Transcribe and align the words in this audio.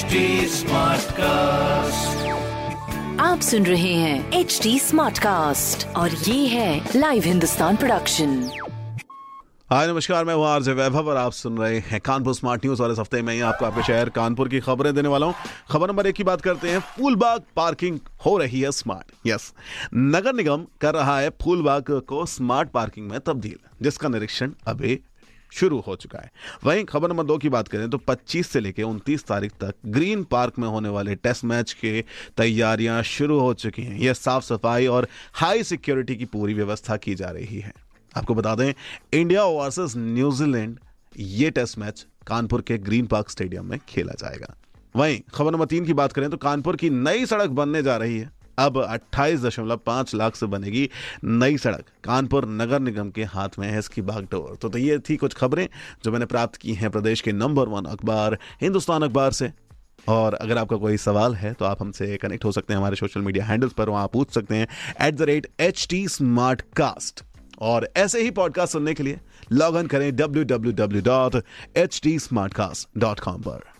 HD 0.00 0.18
Smartcast. 0.48 2.20
आप 3.20 3.40
सुन 3.40 3.66
रहे 3.66 3.92
हैं 3.94 4.32
एच 4.32 4.58
डी 4.62 4.78
स्मार्ट 4.78 5.18
कास्ट 5.18 5.86
और 5.96 6.10
ये 6.10 6.46
है 6.46 6.90
लाइव 6.96 7.22
हिंदुस्तान 7.22 7.76
प्रोडक्शन 7.76 8.32
हाय 9.70 9.86
नमस्कार 9.86 10.24
मैं 10.24 10.34
हूँ 10.34 10.46
आरजे 10.46 10.72
वैभव 10.72 11.08
और 11.08 11.16
आप 11.16 11.32
सुन 11.32 11.58
रहे 11.58 11.78
हैं 11.78 12.00
कानपुर 12.00 12.34
स्मार्ट 12.34 12.64
न्यूज़ 12.64 12.82
और 12.82 12.92
इस 12.92 12.98
हफ़्ते 12.98 13.22
में 13.22 13.34
ही 13.34 13.40
आपको 13.40 13.66
आपके 13.66 13.82
शहर 13.82 14.08
कानपुर 14.08 14.48
की 14.48 14.60
खबरें 14.60 14.94
देने 14.94 15.08
वाला 15.08 15.26
हूँ। 15.26 15.34
खबर 15.70 15.88
नंबर 15.88 16.06
एक 16.06 16.14
की 16.14 16.24
बात 16.24 16.40
करते 16.40 16.70
हैं 16.70 16.80
फूलबाग 16.96 17.42
पार्किंग 17.56 17.98
हो 18.26 18.36
रही 18.38 18.60
है 18.60 18.72
स्मार्ट 18.72 19.26
यस 19.26 19.52
नगर 19.94 20.34
निगम 20.34 20.66
कर 20.80 20.94
रहा 20.94 21.18
है 21.18 21.30
फूलबाग 21.42 22.00
को 22.08 22.26
स्मार्ट 22.26 22.70
पार्किंग 22.70 23.10
में 23.10 23.20
तब्दील 23.20 23.58
जिसका 23.82 24.08
निरीक्षण 24.08 24.52
अभी 24.66 24.98
शुरू 25.52 25.78
हो 25.80 25.96
चुका 25.96 26.18
है। 26.18 26.30
वहीं 26.64 26.84
खबर 26.84 27.08
नंबर 27.08 27.24
दो 27.24 27.38
की 27.38 27.48
बात 27.48 27.68
करें 27.68 27.88
तो 27.90 27.98
25 27.98 28.48
से 28.48 28.60
लेकर 28.60 28.82
29 28.82 29.26
तारीख 29.26 29.52
तक 29.52 29.74
ग्रीन 29.86 30.24
पार्क 30.24 30.58
में 30.58 30.68
होने 30.68 30.88
वाले 30.88 31.14
टेस्ट 31.14 31.44
मैच 31.44 31.72
के 31.72 32.04
तैयारियाँ 32.36 33.02
शुरू 33.02 33.38
हो 33.40 33.52
चुकी 33.54 33.82
हैं। 33.82 33.98
यह 33.98 34.12
साफ़ 34.12 34.44
सफ़ाई 34.44 34.86
और 34.86 35.08
हाई 35.32 35.62
सिक्योरिटी 35.62 36.16
की 36.16 36.24
पूरी 36.24 36.54
व्यवस्था 36.54 36.96
की 36.96 37.14
जा 37.14 37.30
रही 37.30 37.58
है। 37.60 37.72
आपको 38.16 38.34
बता 38.34 38.54
दें, 38.54 38.72
इंडिया 39.14 39.44
वर्सेस 39.44 39.94
न्यूजीलैंड, 39.96 40.78
ये 41.18 41.50
टेस्ट 41.50 41.78
मैच 41.78 42.06
कानपुर 42.26 42.62
के 42.62 42.78
ग्रीन 42.78 43.06
पार्क 43.06 43.30
स्टेडियम 43.30 43.66
में 43.66 43.78
खेला 43.88 44.12
जाएगा। 44.12 44.54
वहीं 44.96 45.20
खबर 45.34 45.52
नंबर 45.52 45.66
तीन 45.66 45.84
की 45.84 45.92
बात 45.92 46.12
करें 46.12 46.30
तो 46.30 46.36
कानपुर 46.36 46.76
की 46.76 46.90
नई 46.90 47.26
सड़क 47.26 47.50
बनने 47.50 47.82
जा 47.82 47.96
रही 47.96 48.18
है। 48.18 48.39
अब 48.60 48.76
28.5 48.90 50.14
लाख 50.14 50.36
से 50.36 50.46
बनेगी 50.46 50.88
नई 51.24 51.58
सड़क 51.58 51.84
कानपुर 52.04 52.46
नगर 52.48 52.80
निगम 52.80 53.10
के 53.10 53.24
हाथ 53.24 53.58
में 53.58 53.68
है 53.68 53.78
इसकी 53.78 54.02
बागडोर। 54.02 54.56
तो, 54.56 54.68
तो 54.68 54.78
ये 54.78 54.98
थी 54.98 55.16
कुछ 55.16 55.34
खबरें 55.34 55.68
जो 56.04 56.12
मैंने 56.12 56.26
प्राप्त 56.26 56.56
की 56.56 56.74
हैं 56.74 56.90
प्रदेश 56.90 57.20
के 57.20 57.32
नंबर 57.32 57.68
वन 57.68 57.84
अखबार 57.84 58.38
हिंदुस्तान 58.62 59.02
अखबार 59.02 59.32
से। 59.32 59.52
और 60.08 60.34
अगर 60.34 60.58
आपका 60.58 60.76
कोई 60.76 60.96
सवाल 60.96 61.34
है 61.34 61.52
तो 61.52 61.64
आप 61.64 61.82
हमसे 61.82 62.16
कनेक्ट 62.16 62.44
हो 62.44 62.52
सकते 62.52 62.72
हैं 62.72 62.78
हमारे 62.78 62.96
सोशल 62.96 63.20
मीडिया 63.20 63.44
हैंडल्स 63.44 63.72
पर 63.72 63.88
वहाँ 63.88 64.08
पूछ 64.12 64.30
सकते 64.30 64.56
हैं 64.56 64.68
at 65.06 65.14
the 65.14 65.22
rate 65.22 65.46
H 65.60 65.86
T 65.90 66.08
smartcast 66.76 67.24
और 67.60 67.88
ऐसे 67.96 68.22
ही 68.22 68.30
पॉडकास्ट 68.30 68.72
सुनने 68.72 68.94
के 68.94 69.02
लिए 69.02 69.20
लॉग 69.52 69.76
इन 69.76 69.86
करें 69.86 70.16
W 70.16 70.44
W 70.44 70.72
W 70.72 71.02
dot 71.02 71.42
H 71.76 72.00
T 72.02 72.18
smartcast 72.54 72.88
dot 72.98 73.20
com 73.20 73.42
पर। 73.42 73.79